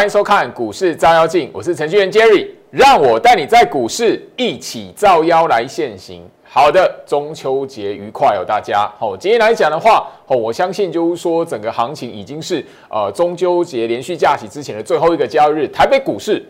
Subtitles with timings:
[0.00, 6.26] 欢迎收看股市照妖镜，我是程序员 Jerry，让我带你在股市一起照妖来现行。
[6.42, 8.90] 好的，中秋节愉快哦，大家。
[8.98, 16.42] 好，今天来讲的话，哦，我相信就是说整个行情已经是呃中秋节连续假期之前的最后一个交易日，台北股市，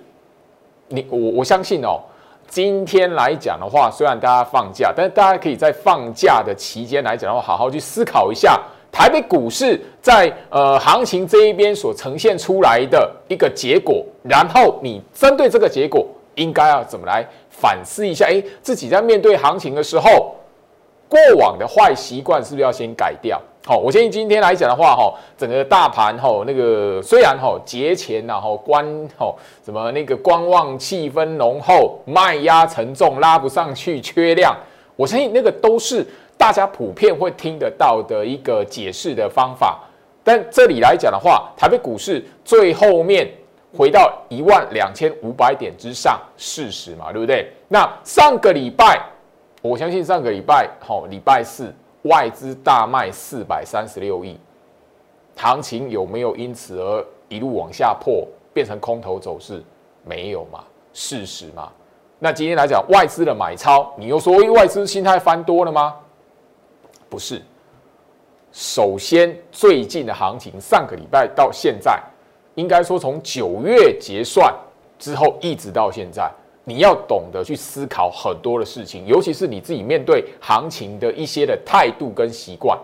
[0.86, 1.98] 你我我相信哦，
[2.46, 8.62] 今天来讲的话，虽然大家放假，但是大家可以在放假的期间来讲的话，好好去思考一下。
[8.92, 16.04] 台北股市在呃行情这一边所呈现出来的一个结果，然后你针对这个结果，
[16.34, 18.26] 应该要怎么来反思一下？
[18.26, 20.34] 哎，自己在面对行情的时候，
[21.08, 23.40] 过往的坏习惯是不是要先改掉？
[23.64, 28.84] 好，我建议今天来讲的话，哈，整个大盘哈那个虽然哈节前然后观
[29.16, 29.32] 哈
[29.64, 34.56] 什么那个观望气氛浓厚，卖压沉重，拉不上去，缺量，
[34.96, 36.04] 我相信那个都是。
[36.40, 39.78] 大家普遍会听得到的一个解释的方法，
[40.24, 43.30] 但这里来讲的话，台北股市最后面
[43.76, 47.52] 回到一万两千五百点之上，事实嘛，对不对？
[47.68, 48.98] 那上个礼拜，
[49.60, 51.70] 我相信上个礼拜，好，礼拜四
[52.04, 54.40] 外资大卖四百三十六亿，
[55.36, 59.62] 行情有没有因此而一路往下破，变成空头走势？
[60.06, 61.70] 没有嘛，事实嘛。
[62.18, 65.94] 那今天来讲，外资的买超，你又说外资心态翻多了吗？
[67.10, 67.42] 不是，
[68.52, 72.00] 首先最近的行情，上个礼拜到现在，
[72.54, 74.54] 应该说从九月结算
[74.96, 76.30] 之后一直到现在，
[76.62, 82.78] 你要懂得去思考很多的事情，尤其是你自己面对行情的一些的态度跟习惯。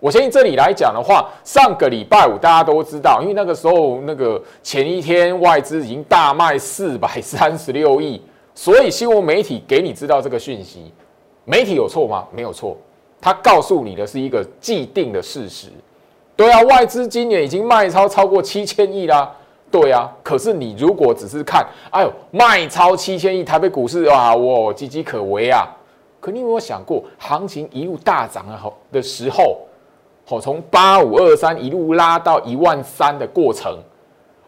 [0.00, 8.22] 我相信这里来讲的话，上个礼拜五大家都知道，因为那个时候那个前一天外资已经大卖四百三十六亿，
[8.54, 10.92] 所以新闻媒体给你知道这个讯息，
[11.44, 12.26] 媒体有错吗？
[12.32, 12.76] 没有错。
[13.24, 15.68] 他告诉你的是一个既定的事实，
[16.36, 19.34] 对啊，外资今年已经卖超超过七千亿啦，
[19.70, 20.12] 对啊。
[20.22, 25.66] 可是你如果只是看，哎呦，卖超七千亿，台北股市哇，我岌岌可危啊。
[26.20, 29.56] 可你有没有想过，行情一路大涨的好的时候，
[30.26, 33.78] 好从八五二三一路拉到一万三的过程，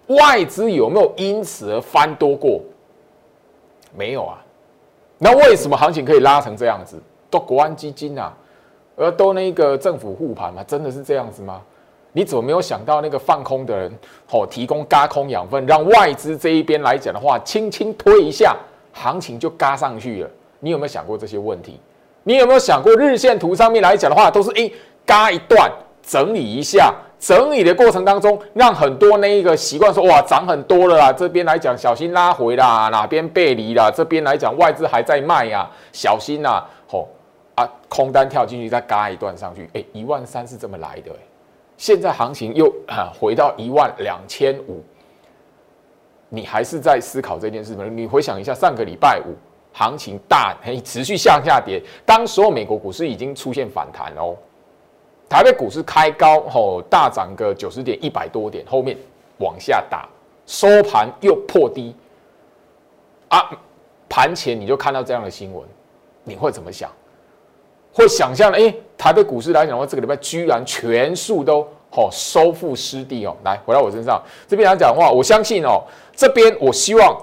[0.08, 2.60] 外资有没有因此而翻多过？
[3.96, 4.36] 没有啊。
[5.16, 7.00] 那为什么行情可以拉成这样子？
[7.30, 8.30] 都国安基金啊。
[8.96, 11.60] 而都那个政府护盘嘛，真的是这样子吗？
[12.12, 13.92] 你怎么没有想到那个放空的人，
[14.30, 18.56] 哦，提供嘎空养分，让外资这一边来讲的话，轻轻推一下，
[18.94, 20.30] 行情就嘎上去了。
[20.60, 21.78] 你有没有想过这些问题？
[22.22, 24.74] 你有没有想过日线图上面来讲的话，都是一
[25.04, 25.70] 嘎一段，
[26.02, 26.90] 整理一下，
[27.20, 36.64] 整理的过程当中，让很多那一个习惯说哇涨很多了啦，这边来讲小心拉回啦，哪边背离啦，这边来讲外资还在卖呀，小心呐，
[37.56, 41.16] 啊，空单跳进去再嘎一段上去，哎，一万三是这么来的哎。
[41.76, 44.82] 现在行情又啊回到一万两千五，
[46.28, 47.84] 你还是在思考这件事吗？
[47.84, 49.34] 你回想一下，上个礼拜五
[49.72, 54.34] 行情大嘿持续向下跌，当时候美国股市已经出现反弹哦，
[55.28, 58.96] 台北股市开高吼大涨个九十点一百多点，后面
[59.38, 60.08] 往下打，
[60.46, 61.94] 收盘又破低，
[63.28, 63.50] 啊，
[64.08, 65.62] 盘前你就看到这样的新闻，
[66.22, 66.90] 你会怎么想？
[67.96, 75.82] 会想象的，哎，台北股市来讲的话，这个礼拜居然全数都哦收复失地哦，来回到我身上这边来讲的话，我相信哦，
[76.14, 77.18] 这边我希望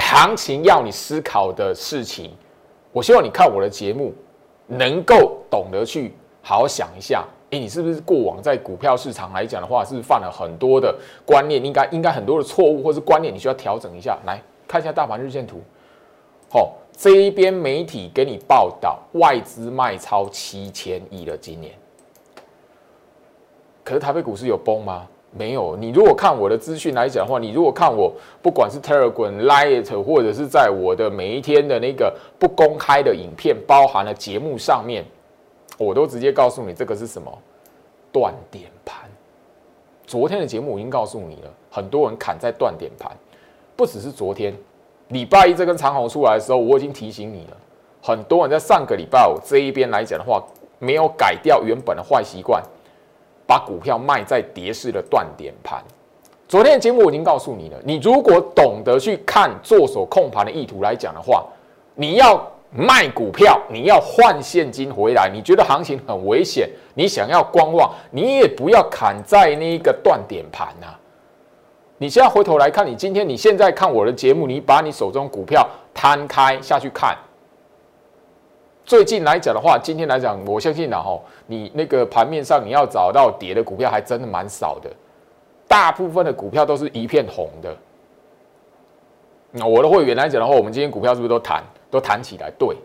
[0.00, 2.32] 行情要你思考的事情，
[2.90, 4.12] 我希望你看我的节目
[4.66, 6.12] 能够懂得去
[6.42, 10.92] 好好想一下，哎，你是不是过往在股票市场来讲的话，是不是犯了很多的
[11.24, 15.62] 观念，应该应该很多的错误或是观念，你需要调整一下，来看一下大盘日线图，
[16.50, 16.72] 好。
[17.00, 21.72] 这一边媒体给你报道，外资卖超七千亿了，今年。
[23.84, 25.06] 可是台北股市有崩吗？
[25.30, 25.76] 没有。
[25.76, 35.04] 你如果看我的资讯来讲的话，你如果看我不管是 Telegram、Light，或者是在我的每一天的那个不公开的影片，包含了节目上面，
[35.78, 37.32] 我都直接告诉你这个是什么
[38.10, 39.08] 断点盘。
[40.04, 43.16] 昨天的节目已经告诉你了，很多人砍在断点盘，
[43.76, 44.52] 不只是昨天。
[45.08, 47.56] 礼拜一这根长虹出来的时候，我已经提醒你了。
[48.02, 50.42] 很多人在上个礼拜五这一边来讲的话，
[50.78, 52.62] 没有改掉原本的坏习惯，
[53.46, 55.82] 把股票卖在跌势的断点盘。
[56.46, 61.44] 昨天的节目我已经告诉你了，你如果懂得去看做手控盘的意图来讲的话，
[61.94, 62.40] 你要
[62.70, 70.86] 卖股票，你要换现金回来，你觉得行情很危险，你想要观望，你也不要砍在那个断点盘呐。
[71.98, 77.16] 你现在回头来看，你今天你现在看我的节目，你把你手中股票摊开下去看。
[78.84, 84.88] 最近来讲的话，今天来讲，我相信呢，吼，你那个盘面上你要找到跌的股票还真的蛮少的。
[85.66, 87.76] 大部分的股票都是一片红的。
[89.50, 92.50] 那我的会员来讲的话，我们今天股票是不是都弹，都弹起来？
[92.56, 92.76] 对。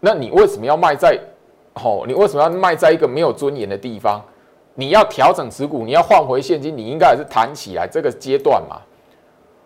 [0.00, 1.18] 那你为什么要卖在？
[1.74, 4.22] 哦，你为什么要卖在一个没有尊严的地方？
[4.74, 8.80] 你要调整持股，你要换回现金，你应该还是弹起来这个阶段嘛，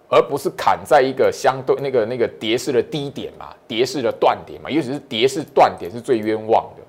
[0.09, 6.83] 而不是砍在一个相对那个那个跌势的低点嘛，跌势的断点嘛，尤其是跌势断点是最冤枉的。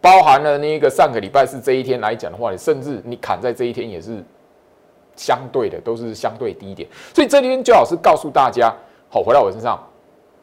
[0.00, 4.22] 包含了那个上个礼拜是这一天来讲的话，你甚至你砍在这一天也是
[5.16, 6.88] 相对的，都是相对低点。
[7.14, 8.72] 所以这里边最好是告诉大家，
[9.08, 9.82] 好，回到我身上，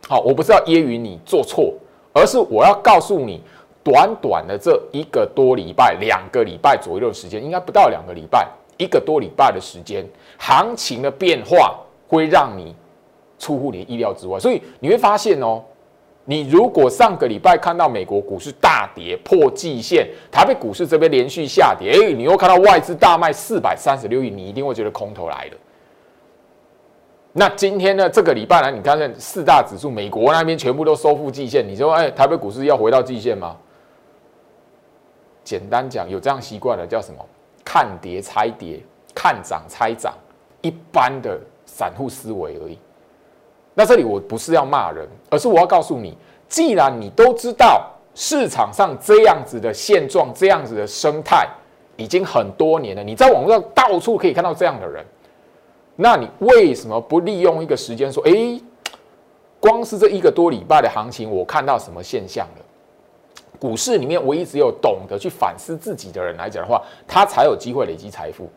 [0.10, 1.74] 好，我不是要揶揄你做错，
[2.12, 3.42] 而是我要告诉你，
[3.84, 8.48] 短短的这一个多礼拜、两个礼拜左右的时间，应该不到两个礼拜，
[8.78, 10.06] 一个多礼拜的时间，
[10.38, 11.76] 行情的变化
[12.08, 12.76] 会让你
[13.38, 14.40] 出乎你意料之外。
[14.40, 15.62] 所以你会发现哦。
[16.26, 25.58] 你如果上个礼拜看到美国股市大跌破季线，台北股市这边连续下跌，哎，你又看到外资大卖四百三十六亿，你一定会觉得空头来了。
[27.34, 28.10] 那今天呢？
[28.10, 28.72] 这个礼拜呢？
[28.72, 33.58] 你看看四大指数，美国那边全部都收复季线，你说，哎，台北股市要回到季线吗？
[35.44, 37.26] 简单讲，有这样习惯的叫什么？
[37.66, 38.80] 看跌猜跌，
[39.16, 40.14] 看涨猜涨，
[40.62, 42.78] 一般的散户思维而已。
[43.74, 46.16] 那这里我不是要骂人，而是我要告诉你，
[46.48, 51.48] 既然你都知道市场上这样子的现状、这样子的生态
[51.96, 55.04] 已经很多年了，你在网络上到处可以看到这样的人，
[55.96, 58.62] 那你为什么不利用一个时间说，哎，
[59.60, 62.66] 光是这一个多礼拜的行情，我看到什么现象了？
[63.64, 68.50] 股市里面唯一只有懂得去反思自己的人来讲的话，他才有机会累积财富。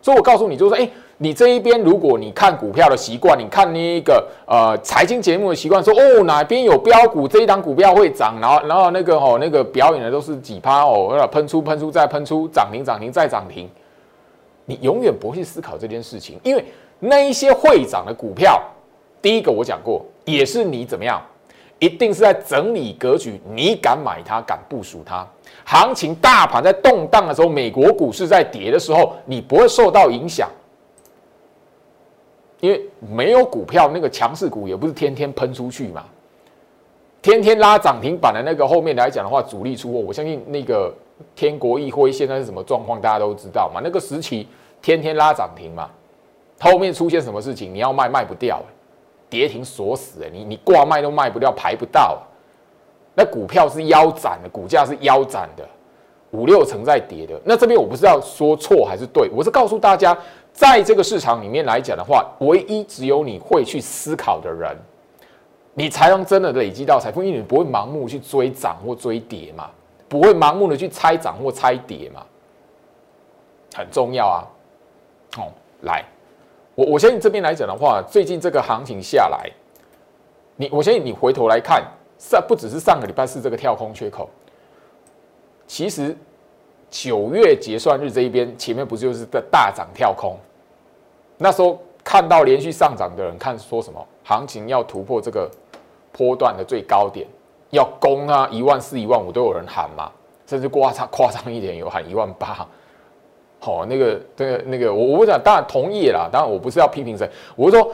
[0.00, 0.90] 所以我告诉你，就是说，哎。
[1.18, 13.70] 你这一边，如果你看股票的习惯，你看那个呃财经节目的习惯，说哦哪边有标股，这一档股票会涨，然后然后那个哦那个表演的都是几趴哦，喷出喷出再喷出，涨停涨停再涨停，
[14.64, 16.64] 你永远不会去思考这件事情，因为
[16.98, 18.60] 那一些会涨的股票，
[19.22, 21.22] 第一个我讲过，也是你怎么样，
[21.78, 25.26] 一定是在整理格局，你敢买它，敢部署它，
[25.64, 30.48] 行情大盘在动荡的时候，美国股市在跌的时候，你不会受到影响。
[32.60, 36.04] 因为没有股票，那个强势股也不是天天喷出去嘛，
[37.20, 40.94] 天天拉涨停板的那个后面来讲的话，主力出货，我相信那个
[41.36, 43.82] 天国议会现在是什么状况，大家都知道嘛。
[43.84, 44.48] 那个时期
[44.80, 45.90] 天天拉涨停嘛，
[46.58, 48.62] 后面出现什么事情，你要卖卖不掉，
[49.34, 52.22] 跌停锁死，你你挂卖都卖不掉，排不到。
[53.16, 55.68] 那股票是腰斩的，股价是腰斩的，
[56.30, 57.34] 五六成在跌的。
[57.44, 60.16] 那这边我不知道说错还是对，我是告诉大家。
[60.52, 64.76] 在这个市场里面来讲的话，唯一只有你会去思考的人，
[65.74, 69.68] 你才能真的累积到财富，因为你不会盲目去追涨或追跌嘛，
[70.08, 72.22] 不会盲目的去猜涨或猜跌嘛，
[73.74, 74.46] 很重要啊。
[75.38, 75.50] 哦，
[75.80, 76.04] 来，
[76.74, 79.50] 我我相信这边来讲的话，最近这个行情下来，
[80.56, 81.82] 你我相信你回头来看，
[82.18, 84.28] 上不只是上个礼拜四这个跳空缺口，
[85.66, 86.16] 其实。
[86.90, 90.38] 九月结算日这一边，前面不就是在大涨跳空？
[91.38, 95.50] 那时候看到连续上涨的人，看说什么行情要突破这个
[96.12, 97.26] 波段的最高点，
[97.70, 100.08] 要攻啊一万四、一万五都有人喊嘛，
[100.46, 102.64] 甚至夸张夸张一点有喊一万八。
[103.64, 107.90] 好，那个、那个、那个，我我讲当然同意啦，当然我不是要批评谁，我是说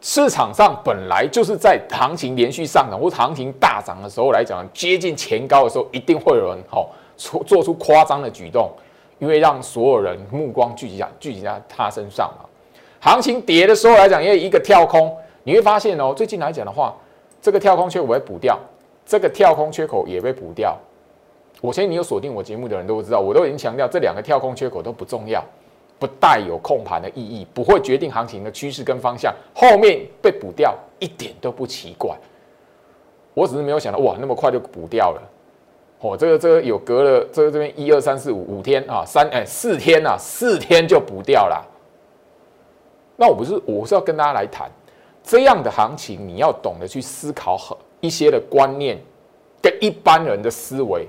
[0.00, 6.90] 市场上本来就是在行情连续上涨或行情大涨的时候来讲，接近前高的时候，一定会有人好。
[7.18, 8.70] 做做出夸张的举动，
[9.18, 12.44] 因为让所有人目光聚集在聚集在他身上嘛。
[13.00, 15.10] 行情跌的时候来讲，因为一个跳空，
[15.42, 16.94] 你会发现哦，最近来讲的话，
[17.40, 18.58] 这个跳空缺口被补掉，
[19.06, 20.76] 这个跳空缺口也被补掉。
[21.66, 25.44] 我相信你有锁定我节目的人都知道，我都已经强调这两个跳空缺口都不重要，
[25.98, 29.34] 不带有控盘的意义，不会决定行情的趋势跟方向。
[29.52, 32.16] 后面被补掉一点都不奇怪，
[33.34, 35.22] 我只是没有想到哇，那么快就补掉了。
[35.98, 41.66] 哦，这个这个有隔了，这个这边一二三四五五天啊，三哎四天呐，四天就补掉了。
[43.16, 44.70] 那我不是，我是要跟大家来谈
[45.24, 48.96] 这样的行情，你要懂得去思考很一些的观念，
[49.60, 51.08] 跟一般人的思维，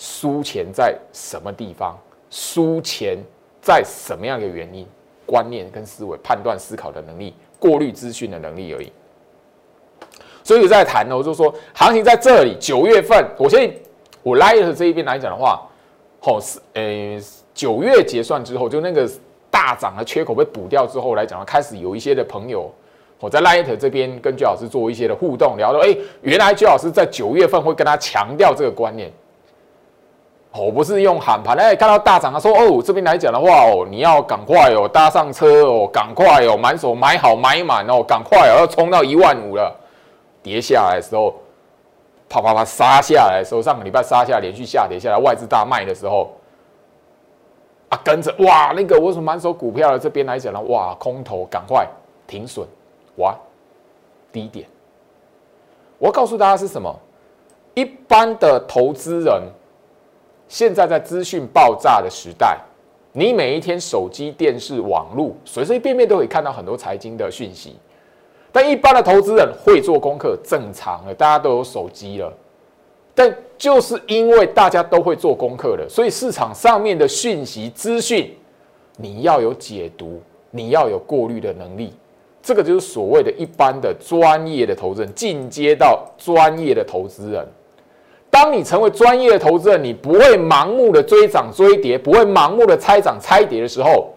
[0.00, 1.94] 输钱在什么地方，
[2.30, 3.18] 输钱
[3.60, 4.86] 在什么样的原因，
[5.26, 8.90] 观念跟思维判断思考的能力，过滤资讯的能力而已。
[10.42, 13.76] 所以在谈呢，我就说行情在这里，九月份，我现在
[14.22, 15.60] 我拉的这一边来讲的话，
[16.18, 17.20] 好是呃
[17.52, 19.06] 九月结算之后，就那个
[19.50, 22.72] 大涨的缺口被补掉之后来讲，开始有一些的朋友，
[23.18, 29.12] 我在 Light 这边跟居老师做一些的互动，聊到哎，原来居老师在九月份会跟他强调这个观念，
[30.52, 39.72] 我不是用喊盘，哎，看到大涨他说哦，这边来讲的话哦，你要赶快哦，搭上车哦，赶快哦，满手买好买满哦，赶快哦，要冲到一万五了。
[40.42, 41.34] 跌下来的时候，
[42.28, 46.32] 啪啪啪杀下来的时候，上个礼拜杀下连续下跌下来，外资大卖的时候，
[47.88, 51.86] 啊，跟着哇，那个我什么满手股票的这边来讲呢，哇，空头赶快
[52.26, 52.66] 停损，
[53.18, 53.36] 哇，
[54.32, 54.66] 低点。
[55.96, 56.92] 我告诉大家是什么？
[57.74, 59.42] 一般的投资人。
[60.50, 62.58] 现在在资讯爆炸的时代，
[63.12, 67.76] 你每一天手机、电视、网络，随随便便都可以看到很多财经的讯息。
[68.50, 72.32] 但一般的投资人会做功课，正常的，大家都有手机了。
[73.14, 78.36] 但就是因为大家都会做功课了，所以市场上面的讯息资讯，
[78.96, 81.92] 你要有解读，你要有过滤的能力。
[82.42, 87.46] 这个就是所谓的一般的专业的投资人，进阶到专业的投资人。
[88.30, 94.10] 当你成为专业的投资人，你不会盲目的追涨追跌，不会盲目的猜涨猜跌的时候，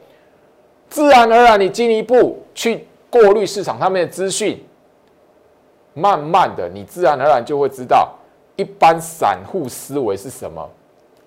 [0.88, 4.64] 自然而然你进一步去过滤市场上面的资讯，
[5.94, 8.14] 慢慢的你自然而然就会知道
[8.56, 10.70] 一般散户思维是什么，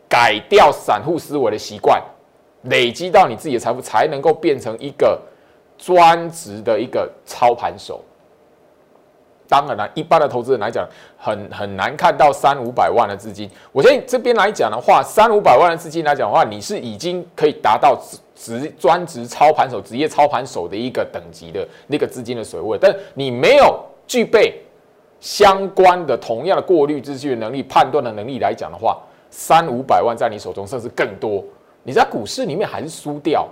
[0.08, 2.00] 改掉散户思维的习惯，
[2.62, 5.20] 累积到你自己的财富，才能够变成一个
[5.76, 8.00] 专职的一个操盘手。
[9.48, 10.84] 当然了，一般的投资人来讲，
[11.16, 13.48] 很很难看到三五百万的资金。
[13.70, 22.76] 我相信这边来讲的话，三五百万的资金来讲的话，你是已经可以达到职职专职操盘手、职业操盘手的一个等级的那个资金的水位。
[22.80, 24.60] 但你没有具备
[25.20, 28.98] 相关的同样的过滤资讯能力、判断的能力来讲的话，
[29.30, 31.44] 三五百万在你手中甚至更多，
[31.84, 33.48] 你在股市里面还是输掉。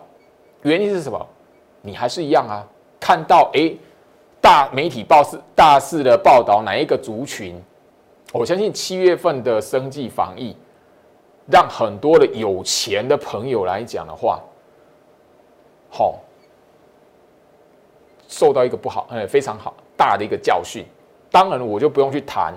[0.62, 1.24] 原因是什么？
[1.82, 2.66] 你还是一样啊，
[2.98, 3.72] 看到哎。
[4.44, 7.58] 大媒体报是大肆的报道哪一个族群？
[8.30, 10.54] 我相信七月份的生计防疫，
[11.50, 14.42] 让很多的有钱的朋友来讲的话，
[15.88, 16.20] 好，
[18.28, 20.84] 受到一个不好，呃，非常好大的一个教训。
[21.30, 22.52] 当然，我就不用去谈，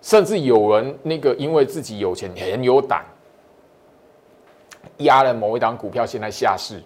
[0.00, 3.04] 甚至有人那个因为自己有钱很有胆，
[5.00, 6.82] 压了某一档股票，现在下市。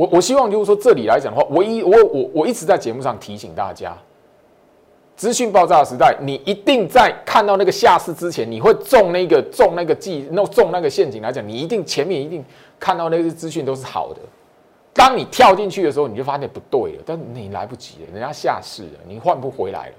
[0.00, 3.94] 我我希望就是说，这里来讲的话，唯一我我我一直在节目上提醒大家，
[5.14, 12.42] 资讯爆炸的时代，你一定在看到那个下市之前，你会中那个中那个计那中那个陷阱来讲，你一定前面一定
[12.78, 14.20] 看到那些资讯都是好的。
[14.94, 19.94] 当你跳进去的时候，你就发现不对了，但你来不及了，人家下市了，你换不回来了。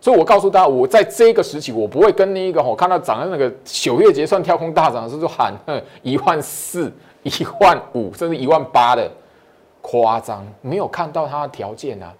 [0.00, 5.52] 所以我告诉大家，我在这个时期，我不会跟那个我看到涨的那个九月结算跳空大涨的时候就喊
[6.02, 6.92] 一万四、
[7.24, 9.10] 一万五，甚至一万八的。
[9.86, 12.10] 夸张，没有看到它的条件啊！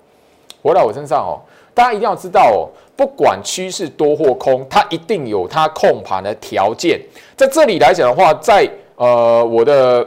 [0.62, 1.40] 回到我身上哦，
[1.72, 7.00] 大家一定要知道哦，不管趋势多或空，它一定有它控盘的条件。
[7.34, 10.06] 在这里来讲的话，在呃我的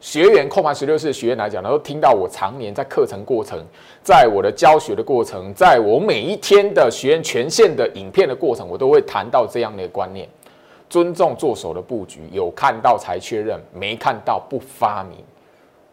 [0.00, 3.62] 学员控盘十六式的学员来讲，都听到我常年在课程过程，
[4.02, 10.26] 在我的教学的过程，在我每一天的学员权限的影片的过程，我都会谈到这样的观念：
[10.88, 15.18] 尊重做手的布局，有看到才确认，没看到不发明。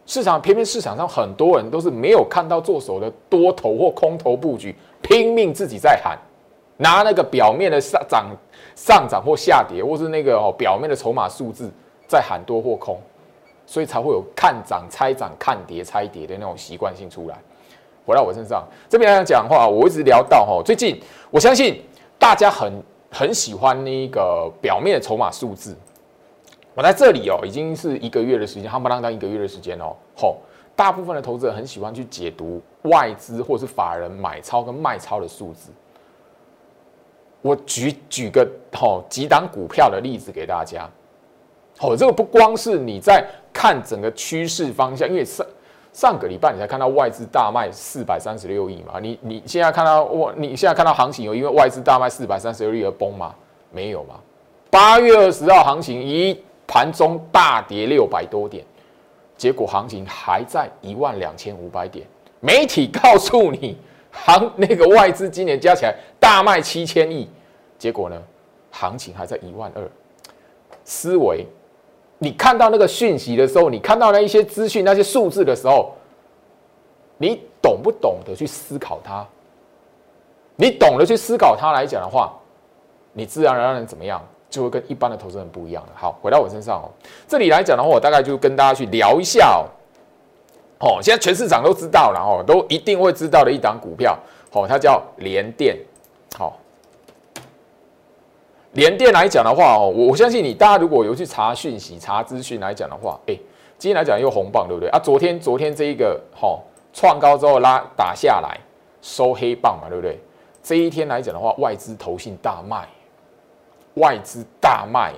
[0.08, 6.18] 市场偏偏市场上很多人都是没有看到做手的多头或空头布局，拼命自己在喊，
[6.78, 8.34] 拿那个表面的上涨、
[8.74, 11.70] 上涨或下跌，或是那个哦表面的筹码数字
[12.06, 12.98] 在喊多或空，
[13.66, 17.36] 所以才会有看涨猜涨、看跌猜跌的那种习惯性出来。
[18.06, 20.98] 回到我身上这边来讲话，我一直聊到哈，最近
[21.30, 21.82] 我相信
[22.18, 22.72] 大家很
[23.10, 25.76] 很喜欢那个表面的筹码数字。
[26.78, 29.96] 我在这里哦，已经是一个月的时间，夯不啷当一个月的时间哦。
[30.16, 30.36] 吼，
[30.76, 35.72] 大部分的投资者很喜欢去解读外资或是法人买超跟卖超的数字。
[37.42, 40.88] 我举举个吼几档股票的例子给大家。
[41.80, 45.44] 吼，这个不光是你在看整个趋势方向，因为上
[45.92, 53.34] 上个礼拜你才看到外资大卖四百三十六亿嘛，你你现在看到我你现在看到行情有因为外资大卖四百三十六亿而崩吗？
[53.72, 54.14] 没有嘛。
[54.70, 56.40] 八月二十号行情一。
[56.68, 58.64] 盘中大跌六百多点，
[59.36, 62.06] 结果行情还在一万两千五百点。
[62.40, 63.76] 媒体告诉你，
[64.12, 67.28] 行那个外资今年加起来大卖七千亿，
[67.78, 68.22] 结果呢，
[68.70, 69.82] 行情还在一万二。
[70.84, 71.46] 思维，
[72.18, 75.94] 你看到那个讯息的时候，你看到那一些资讯、那些数字的时候，
[77.16, 79.26] 你懂不懂得去思考它？
[80.56, 82.32] 你懂得去思考它来讲的话，
[83.12, 84.22] 你自然而然怎么样？
[84.50, 85.92] 就会跟一般的投资人不一样了。
[85.94, 86.88] 好，回到我身上哦，
[87.26, 89.66] 这里来讲的话，我大概就跟大家去聊一下哦。
[90.80, 94.16] 哦，现在全市场都知道了哦，都一定会知道的一档股票，
[94.52, 95.76] 哦，它叫联电。
[96.36, 96.56] 好，
[98.72, 103.34] 联电来讲的话哦，我我相信你，大家如果有去查讯息、查资讯来讲的话，哎，
[103.76, 104.98] 今天来讲又红棒，对不对啊？
[104.98, 106.58] 昨天昨天这一个哈
[106.92, 108.58] 创高之后拉打下来
[109.02, 110.20] 收黑棒嘛，对不对？
[110.62, 112.86] 这一天来讲的话，外资投信大卖，
[113.98, 115.12] 外资大卖，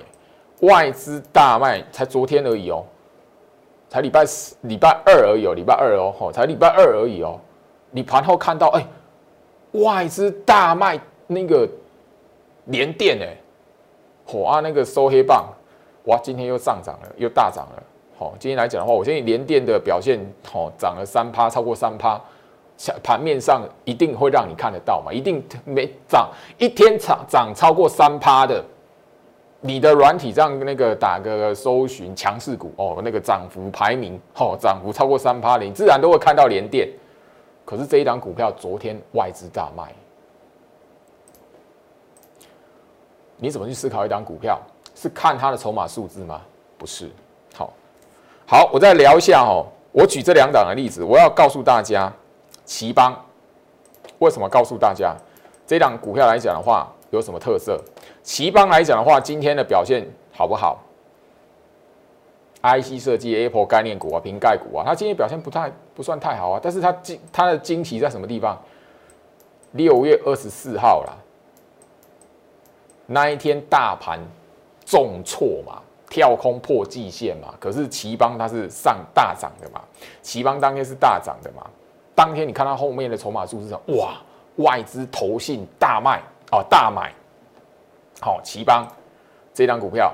[0.61, 2.83] 外资大卖，才昨天而已哦，
[3.89, 7.39] 才礼拜四、礼拜二而已哦，礼拜二哦，吼，才礼拜二而已哦。
[7.91, 8.85] 你盘后看到，哎，
[9.73, 11.67] 外资大卖那个
[12.65, 13.37] 连电哎。
[14.23, 14.59] 火啊！
[14.61, 15.45] 那个收黑棒，
[16.05, 16.17] 哇！
[16.23, 17.83] 今天又上涨了，又大涨了。
[18.17, 20.17] 好，今天来讲的话，我相信连电的表现，
[20.49, 22.21] 好涨了三趴，超过三趴，
[23.03, 28.63] 盘面上一定会让你看得到嘛，一定没涨一天涨涨超过三趴的，
[29.59, 36.89] 你的软体上那个打个搜寻强势股哦，那个涨幅排名，哦，涨幅超过三趴的，你自然都会看到连电。
[37.63, 39.93] 可是这一档股票昨天外资大卖。
[43.37, 44.59] 你怎么去思考一档股票？
[44.93, 46.41] 是看它的筹码数字吗？
[46.77, 47.09] 不是。
[47.55, 47.73] 好，
[48.45, 49.65] 好，我再聊一下哦。
[49.91, 52.11] 我举这两档的例子，我要告诉大家，
[52.71, 53.13] 奇邦
[54.19, 54.47] 为什么？
[54.47, 55.13] 告诉大家，
[55.67, 57.77] 这档股票来讲的话，有什么特色？
[58.23, 60.79] 奇邦来讲的话，今天的表现好不好
[62.61, 66.61] ？IC 设计、Apple 概念股啊、瓶盖股啊，它今天表现不太不算太好啊。
[66.63, 68.57] 但是它惊它的惊奇在什么地方？
[69.73, 71.11] 六月二十四号啦。
[73.05, 74.17] 那一天大盘
[74.85, 79.81] 重挫嘛，跳空破季线嘛，可是奇邦它是上大涨的嘛，
[80.21, 81.69] 奇邦当天是大涨的嘛，
[82.15, 84.17] 当天你看到后面的筹码数字上，哇，
[84.57, 87.13] 外资投信大卖哦，大买，
[88.19, 88.87] 好，奇邦
[89.53, 90.13] 这张股票，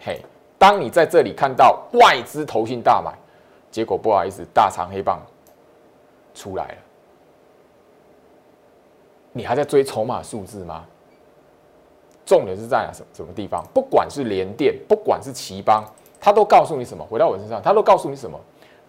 [0.00, 0.20] 嘿，
[0.58, 3.12] 当你在这里看到外资投信大买，
[3.70, 5.20] 结果不好意思，大长黑棒
[6.34, 6.78] 出来了，
[9.32, 10.84] 你还在追筹码数字吗？
[12.26, 13.64] 重点是在什什么地方？
[13.72, 15.82] 不管是联电，不管是奇邦，
[16.20, 17.02] 他都告诉你什么？
[17.02, 18.38] 回到我身上，他都告诉你什么？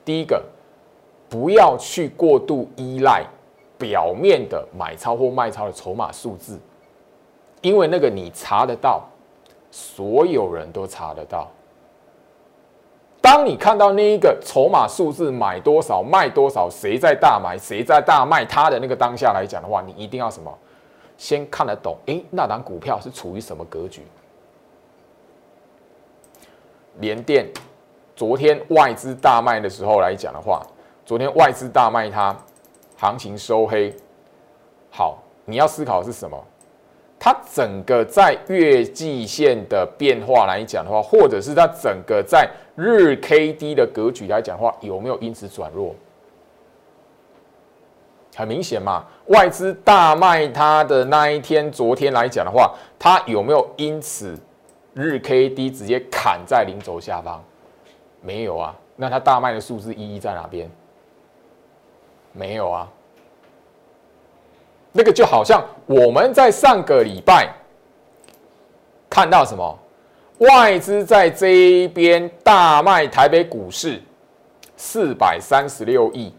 [0.03, 0.43] 第一个，
[1.29, 3.23] 不要去过度依赖
[3.77, 6.59] 表面的买超或卖超的筹码数字，
[7.61, 9.03] 因为那个你查得到，
[9.69, 11.47] 所有人都查得到。
[13.21, 20.51] 当你看到那一个筹码数字买多少卖多少，谁在大买谁在大卖，它的那个当下来讲的话，你一定要什么？
[21.17, 24.01] 先看得懂，诶，那档股票是处于什么格局？
[26.99, 27.45] 联电
[28.15, 30.65] 昨天外资大卖的时候来讲的话，
[31.09, 32.37] 昨天外资大卖它，
[32.95, 33.91] 行情收黑。
[34.91, 36.39] 好，你要思考的是什么？
[37.17, 45.95] 它整个在月季线的变化来讲的话，或者是它整个在日 K D 的格局来讲的话，有没有因此转弱？
[48.35, 54.37] 很明显嘛，外资大卖它的那一天，昨天来讲的话，它有没有因此
[54.93, 57.43] 日 K D 直接砍在零轴下方？
[58.21, 60.69] 没有啊，那它大卖的数字意义在哪边？
[62.31, 62.89] 没有啊，
[64.91, 67.53] 那个就好像我们在上个礼拜
[69.09, 69.79] 看到什么，
[70.39, 74.01] 外资在这边大卖台北股市
[74.77, 76.33] 四百三十六亿。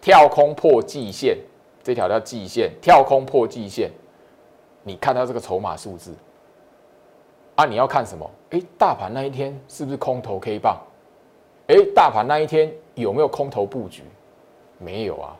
[0.00, 1.38] 跳空破季线，
[1.80, 2.72] 这条叫季线。
[2.80, 3.88] 跳空破季线，
[4.82, 6.12] 你看到这个筹码数字
[7.54, 7.64] 啊？
[7.64, 8.28] 你要看什么？
[8.50, 10.76] 哎，大盘那一天是不是空头 K 棒？
[11.68, 14.02] 哎，大盘那一天有没有空头布局？
[14.82, 15.36] 没有啊。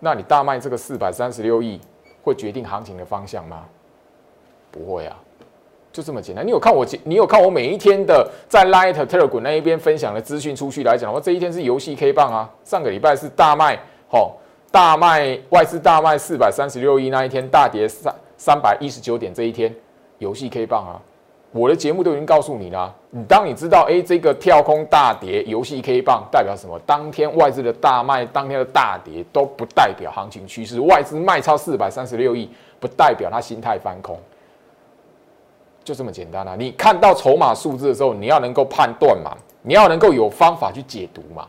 [0.00, 1.80] 那你大卖这个四百三十六亿，
[2.22, 3.64] 会决定行情的方向吗？
[4.70, 5.16] 不会啊，
[5.92, 6.44] 就这么简单。
[6.44, 6.84] 你有看我？
[7.04, 12.50] 你有看我每一天的在 Light Telegram 那一边分享的资讯出去来讲的话，这一天是游戏 K 棒啊。
[12.64, 13.78] 上个礼拜是大卖。
[14.08, 14.36] 吼，
[14.70, 19.74] 大卖外资大卖四百三十六亿那一天，大跌三三百一十九点这一天，
[20.18, 21.00] 游戏 K 棒啊！
[21.52, 22.92] 我的节目都已经告诉你了。
[23.10, 26.80] 你当你知道，哎，这个跳空大跌，游戏 K 棒代表什么？
[26.86, 30.80] 当天外资的大卖，当天的大跌都不代表行情趋势。
[30.80, 32.48] 外资卖超四百三十六亿，
[32.80, 34.18] 不代表他心态翻空，
[35.84, 36.56] 就这么简单啊！
[36.58, 41.46] 你看到筹码数字的时候，你要能够判断嘛，你要能够有方法去解读嘛。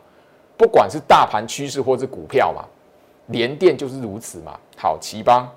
[0.57, 2.65] 不管是大盘趋势或是股票嘛，
[3.27, 4.59] 联电就是如此嘛。
[4.77, 5.49] 好，奇邦，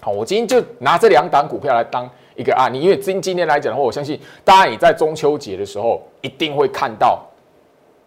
[0.00, 7.20] 好，我今天就拿这两档股票来当一个案例，因为今今天来讲的话，我相信大家也在中秋节的时候一定会看到，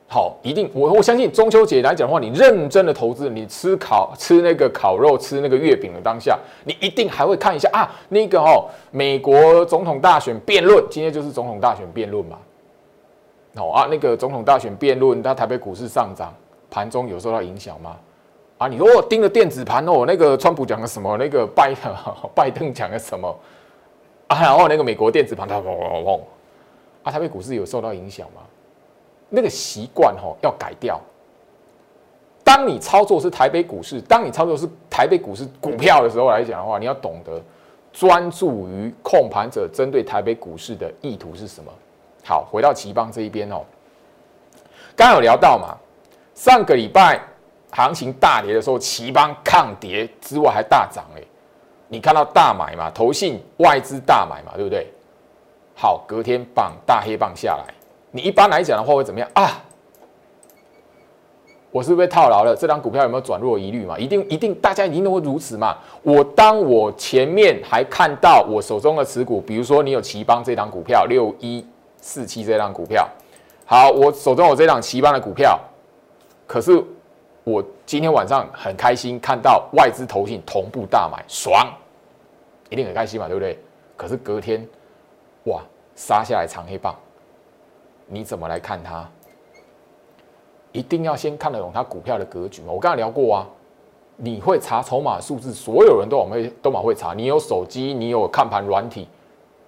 [0.07, 12.37] 好，一定我我相信中秋节来讲的话，你认真的投资，你吃烤吃那个烤肉，吃那个月饼的当下，你一定还会看一下啊，那个哦，美国总统大选辩论，今天就是总统大选辩论嘛。
[13.57, 16.33] 哦啊，那个总统大选辩论，它台北股市上涨，
[16.69, 17.97] 盘中有受到影响吗？
[18.57, 21.17] 啊，你说我盯着电子盘哦，那个川普讲了什么？
[21.17, 21.75] 那个拜
[22.33, 23.35] 拜登讲了什么？
[24.31, 26.21] 啊，然后那个美国电子盘它嗡嗡嗡，
[27.03, 28.41] 啊，台北股市有受到影响吗？
[29.29, 30.99] 那个习惯哈要改掉。
[32.43, 37.41] 当你操作是台北股市，当你操作是台北股市股票的时候来讲的话，你要懂得
[37.93, 41.71] 专注于控盘者针对台北股市的意图是什么。
[42.23, 43.63] 好，回到奇邦这一边哦，
[44.95, 45.77] 刚刚有聊到嘛，
[46.35, 47.21] 上个礼拜
[47.71, 51.21] 行情大跌的时候，奇邦抗跌之外还大涨哎，
[51.91, 54.87] 你看到大买嘛，投信外资大买嘛，对不对？
[55.75, 57.73] 好，隔天棒大黑棒下来，
[58.11, 59.61] 你一般来讲的话会怎么样啊？
[61.69, 62.55] 我是不是被套牢了？
[62.55, 63.99] 这张股票有没有转弱疑虑嘛？
[63.99, 65.77] 一定一定，大家一定都会如此嘛？
[66.01, 71.65] 我当我前面还看到我手中的持股，比如说你有奇邦这张股票六一
[71.99, 73.05] 四七这张股票，
[73.65, 75.59] 好，我手中有这张奇邦的股票，
[76.47, 76.81] 可是
[77.43, 81.67] 我今天晚上很开心看到外资投信同步大买，爽，
[82.71, 83.59] 一定很开心嘛，对不对？
[83.95, 84.67] 可是隔天，
[85.43, 85.61] 哇，
[85.93, 86.95] 杀下来长黑棒，
[88.07, 89.07] 你怎么来看它？
[90.71, 92.71] 一定要先看得懂它股票的格局嘛？
[92.71, 93.47] 我刚才聊过啊，
[94.15, 97.13] 你会查筹码数字，所有人都往会都蛮会查。
[97.13, 99.05] 你有手机，你有看盘软体，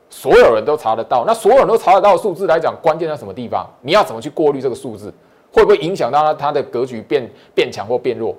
[0.09, 1.25] 所有人都查得到。
[1.27, 3.69] 那所有人都查得到的数字来讲，关键在什么地方？
[3.81, 5.13] 你要怎么去过滤这个数字？
[5.51, 8.33] 会不会影响到它它的格局变变强或变弱？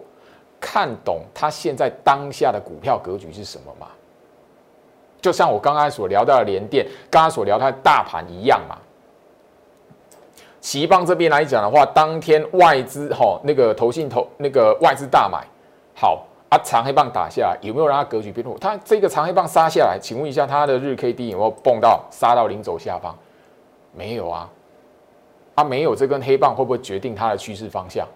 [0.59, 3.89] 看懂它现在当下的股票格局是什么嘛？
[5.25, 8.77] 就像我刚刚所聊到的联电，刚刚所聊它的大盘一样嘛。
[10.61, 15.43] 奇邦这边来讲的话，当天外资吼那个投信投那个外资大买，
[15.95, 18.59] 好啊，长黑棒打下来，有没有让它格局变弱？
[18.59, 23.17] 它这个长黑棒杀下来，请问一下它的日 K D 有没有蹦到杀到零轴下方？
[23.95, 24.47] 没有啊，
[25.55, 28.07] 啊没有这根黑棒会不会决定它的趋势方向？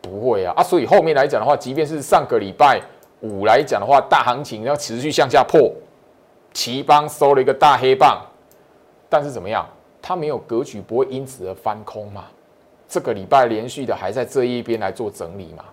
[0.00, 2.80] 不会啊，啊所以后面来讲的话，即便是上个礼拜
[3.20, 5.70] 五来讲的话，大行情要持续向下破，
[6.52, 8.20] 奇邦收了一个大黑棒，
[9.08, 9.66] 但是怎么样？
[10.02, 12.24] 它没有格局，不会因此而翻空嘛？
[12.88, 15.64] 这个礼拜连续的还在这一边来做整理嘛？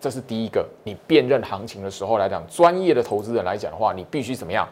[0.00, 0.66] 这是第一个。
[0.82, 4.68] 你辨认行情的时候来讲，专业的投资人来讲的话，你必须怎么样？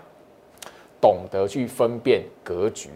[1.00, 2.90] 懂得去分辨格局，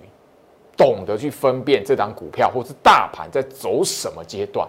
[0.77, 4.69] 懂得去分辨这张股票或是大盘在走什么阶段。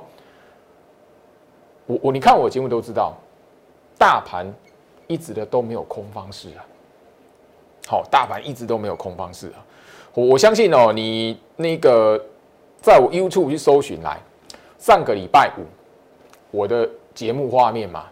[1.85, 3.15] 我我你看我节目都知道，
[3.97, 4.51] 大盘
[5.07, 6.65] 一直的都没有空方式啊。
[7.87, 9.63] 好，大盘一直都没有空方式啊。
[10.13, 12.21] 我我相信哦，你那个
[12.81, 14.19] 在我 YouTube 去搜寻来，
[14.77, 15.61] 上个礼拜五
[16.51, 18.03] 我的节目画面嘛，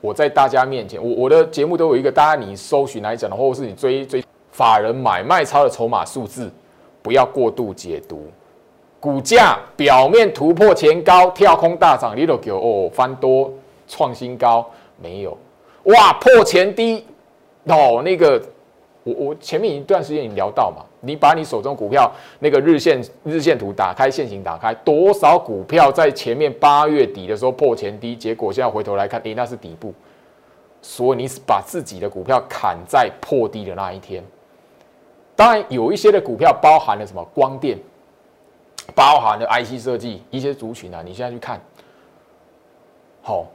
[0.00, 6.50] 我在大家面前，我我的节目都有一个，大家你搜寻来讲的，或者是你追追法人买卖超的筹码数字，
[7.00, 8.26] 不要过度解读。
[8.98, 13.52] 股价表面突破前高跳空大涨，你都给哦翻多
[13.86, 14.68] 创新高
[15.00, 15.38] 没有？
[15.84, 17.06] 哇破前低
[17.66, 18.42] 哦那个。
[19.04, 29.92] 我我前面一段时间已经聊到嘛，你把你手中股票那个日线日线图打开，线型打开，多少股票在前面八月底的时候破前低，结果现在回头来看，诶，那是底部，
[30.80, 34.22] 所以你是把自己的股票砍在破低的那一天。
[35.34, 37.76] 当然有一些的股票包含了什么光电，
[38.94, 41.60] 包含了 IC 设计一些族群啊，你现在去看，
[43.20, 43.46] 好。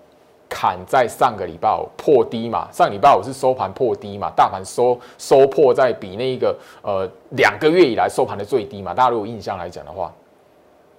[0.60, 10.12] 砍在上个礼拜破低嘛，上礼拜五是收盘破低嘛，大盘收收破在比那一个呃两个月以来收盘的最低嘛，大家如果印象来讲的话，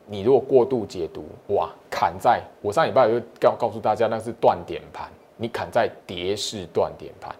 [0.06, 7.34] 你如果过度解读哇，砍在我上礼拜就告告诉大家那是断点盘，你砍在跌势断点盘，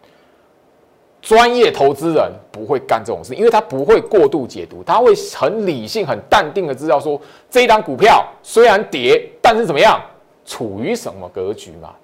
[1.23, 10.03] 专业投资人不会干这种事，因为他不会过度解读，他会很理性很淡定的知道说这一张股票虽然跌，但是怎么样？
[10.45, 11.95] 处于什么格局嘛？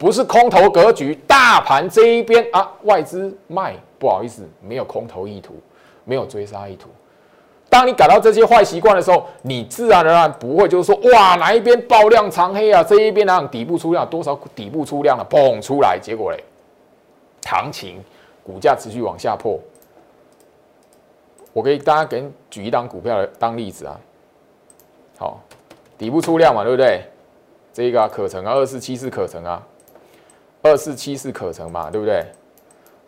[0.00, 5.52] 不是空头格局，大盘这一边啊，外资卖，不好意思，没有空头意图，
[6.04, 6.88] 没有追杀意图。
[7.68, 12.82] 当你感到这些坏习惯的时候，你自然而然不会就是说，哇，哪一边爆量长黑啊？
[12.82, 14.34] 这一边哪底部出量多少？
[14.54, 16.42] 底部出量了，嘣出来，结果嘞，
[17.44, 18.02] 行情
[18.42, 19.60] 股价持续往下破。
[21.52, 24.00] 我给大家给举一档股票当例子啊，
[25.18, 25.42] 好，
[25.98, 27.02] 底部出量嘛，对不对？
[27.74, 29.62] 这个可成啊，二四七四可成啊，
[30.62, 32.24] 二四七四可成嘛，对不对？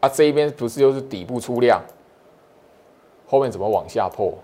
[0.00, 1.80] 啊，这一边不是就是底部出量，
[3.26, 4.34] 后面怎么往下破？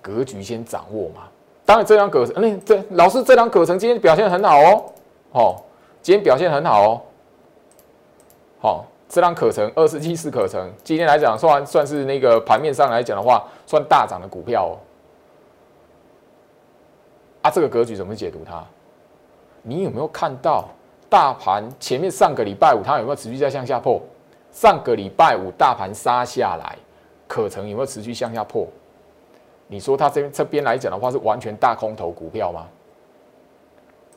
[0.00, 1.28] 格局先掌握嘛。
[1.64, 4.84] 当然，这张可成，嗯，这老师这张可成今天表现很好哦，
[5.32, 5.56] 哦，
[6.00, 7.00] 今天表现很好哦，
[8.60, 14.74] 好，这张可成二四七四可成，今天来讲算算是那个盘面上来讲的话，算大涨的股票哦。
[17.42, 18.64] 啊，这个格局怎么解读它？
[19.62, 20.68] 你有没有看到
[21.12, 24.00] 大盘前面上个礼拜五它有没有持续在向下破？
[24.50, 26.74] 上个礼拜五大盘杀下来，
[27.28, 28.66] 可成有没有持续向下破？
[29.66, 32.66] 你说它这边这边来讲的话，是完全大空头股票吗？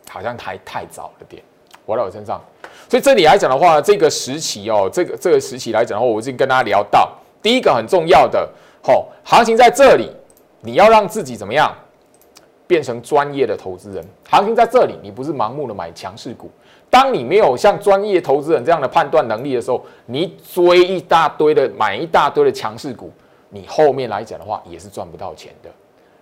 [0.10, 1.44] 好像还太早了点，
[1.86, 2.42] 我在我身上。
[2.88, 8.50] 所以这里来讲的话，这个时期哦，这个这个时期来讲的话，我已经跟大家聊到，第一个很重要的，
[8.82, 10.10] 吼，行情在这里，
[10.62, 11.76] 你要让自己怎么样，
[12.66, 14.02] 变成专业的投资人。
[14.30, 16.50] 行情在这里，你不是盲目的买强势股。
[16.96, 23.12] 当你没有像专业投资人这样的判断能力的时候，你追一大堆的买一大堆的强势股。
[23.50, 25.70] 你后面来讲的话，也是赚不到钱的。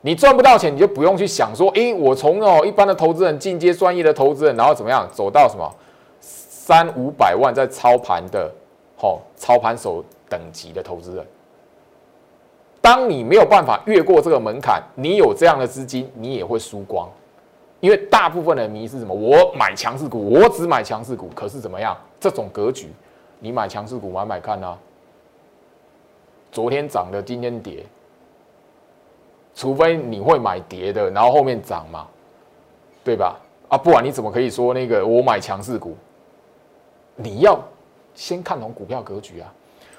[0.01, 5.71] 你赚不到钱，你就不用去想说，诶，我从哦一般的投资人进阶专业的投资人，然后怎么样走到什么
[6.19, 8.51] 三五百万在操盘的，
[8.99, 11.23] 哦操盘手等级的投资人。
[12.81, 17.07] 当你没有办法越过这个门槛，你有这样的资金，你也会输光。
[17.83, 19.13] 因为大部分的迷是什么？
[19.13, 21.27] 我买强势股，我只买强势股。
[21.35, 21.97] 可是怎么样？
[22.17, 22.87] 这种格局，
[23.41, 24.79] 你买强势股买买看呢？
[26.49, 27.85] 昨天涨的，今天跌，
[29.53, 32.07] 除非你会买跌的，然后后面涨嘛，
[33.03, 33.37] 对吧？
[33.67, 35.97] 啊，不然你怎么可以说那个我买强势股？
[37.17, 37.59] 你要
[38.15, 39.53] 先看懂股票格局啊。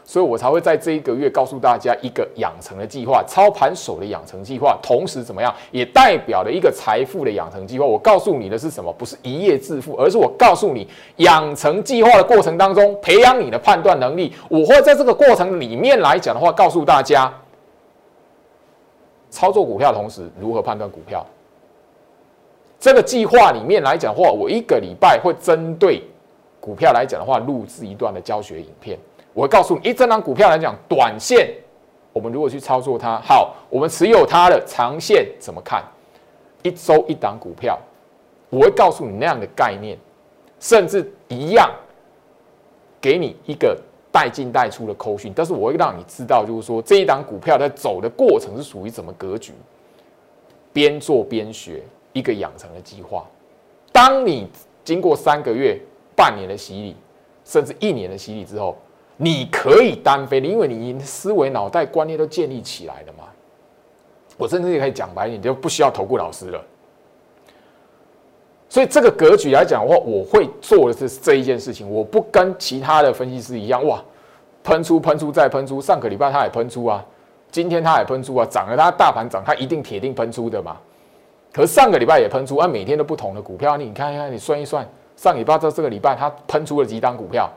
[0.07, 7.87] 所以我才会在这一个月告诉大家一个养成的计划，操盘手的养成计划，同时怎么样，也代表了一个财富的养成计划。
[7.87, 8.93] 我告诉你的是什么？
[8.93, 10.87] 不是一夜致富，而是我告诉你，
[11.17, 14.35] 养成计划的过程当中，培养你的判断能力。
[14.51, 17.33] 我会在这个过程里面来讲的话，告诉大家，
[19.31, 21.25] 操作股票同时如何判断股票。
[22.79, 26.03] 这个计划里面来讲的话，我一个礼拜会针对
[26.61, 28.99] 股票来讲的话，录制一段的教学影片。
[29.35, 31.53] 我会告诉你，一这张股票来讲，短线
[32.13, 35.85] 我们如果去操作它，好，我们持有它的长线怎么看？
[36.63, 37.79] 一周一档股票，
[38.49, 39.99] 我会告诉你那样的概念，
[40.59, 41.71] 甚至一样
[43.01, 43.77] 给你一个
[44.11, 49.53] 带进带出的扣讯，但是我会让你知道，就是说这一档股票在走的过程是属于怎么格局，
[50.73, 53.27] 边做边学一个养成的计划。
[53.93, 54.49] 当你
[54.85, 55.79] 经过三个月、
[56.17, 56.97] 半年的洗礼，
[57.45, 58.77] 甚至一年的洗礼之后，
[59.17, 63.25] 你可以单飞的，因为你思维、脑袋、观念都建立起来了嘛。
[64.37, 66.61] 我甚至也可以讲白一点，就不需要投顾老师了。
[68.69, 71.89] 所以这个格局来讲的话，我会做的是这一件事情。
[71.89, 74.03] 我不跟其他的分析师一样，哇，
[74.65, 75.81] 喷出、喷出再喷出。
[75.81, 77.05] 上个礼拜他也喷出啊，
[77.53, 80.77] 今天他也喷出啊，涨了，他大盘涨，他一定铁定喷出的嘛。
[81.53, 87.49] 可上个礼拜也喷出，啊，每天都不同的股票，你看一看，你算一算，上礼拜到这个礼拜，他喷出了几档股票。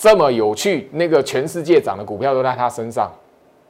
[0.00, 3.12] 这么有趣，那个全世界涨的股票都在他身上。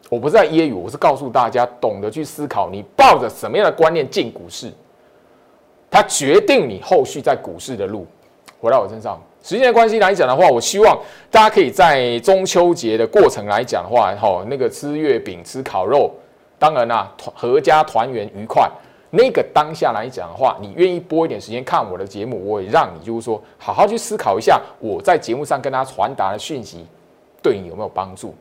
[0.09, 4.73] 我不是在揶揄，我是告诉大家，懂得去思考，你抱着什么样的观念进股市，
[5.91, 8.07] 它决定你后续在股市的路。
[8.61, 10.97] 回到我身上，时间的关系来讲的话，我希望
[11.33, 16.15] 大家可以在中秋节的过程来讲的话，哈，那个吃月饼、吃烤肉，
[16.61, 18.71] 当然啦，团合家团圆愉快。
[19.13, 26.87] 那个当下来讲的话，你愿意拨一点时间看我的节目，我也让你就是说好好去思考一下我在节目上跟大家传达的讯息，
[27.43, 28.33] 对你有没有帮助？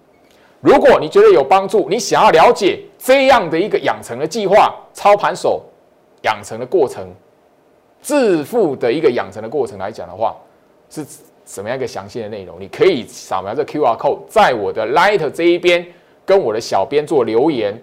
[0.62, 5.64] 如果你觉得有帮助，你想要了解这样的一个养成的计划、操盘手
[6.24, 7.10] 养成的过程、
[8.02, 10.36] 致富的一个养成的过程来讲的话，
[10.90, 11.04] 是
[11.46, 12.60] 什么样一个详细的内容？
[12.60, 15.84] 你可以扫描这 Q R code，在我的 Light 这一边
[16.26, 17.82] 跟我的小编做留言。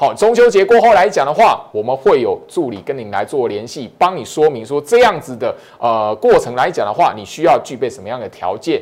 [0.00, 8.80] 好，中秋节过后来讲的话，我们会有助理跟您来做联系，帮你说明说这样子的呃过程来讲的话，你需要具备什么样的条件？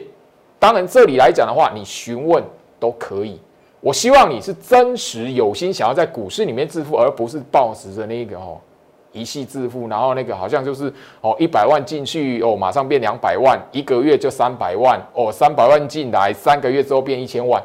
[0.61, 2.41] 当然，这里来讲的话，你询问
[2.79, 3.37] 都可以。
[3.81, 8.57] 我希望你是真实有心想要在股市里面致富，而不是抱持着那个哦
[9.11, 10.85] 一系致富，然后那个好像就是
[11.21, 17.61] 哦一百万进去哦马上变两百万，一个月就三百万哦三百万进来，三个月之后变一千万。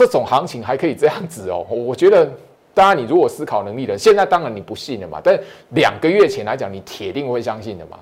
[0.00, 2.26] 这种行情还可以这样子哦， 我觉得，
[2.72, 5.38] 当然你如果思考能力的，现在当然你不信了嘛，但
[5.74, 7.98] 两个月前来讲，你铁定会相信的嘛。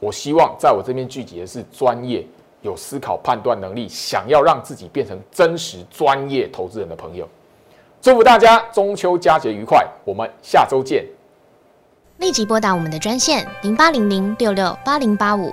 [0.00, 2.24] 我希望在我这边聚集的是专业、
[2.62, 7.28] 有思考判断能力，想要让自己变成真实专业投资人的朋友。
[8.00, 11.04] 祝福大家中秋佳节愉快，我们下周见。
[12.18, 15.52] 立即拨打我们的专线零八零零六六八零八五。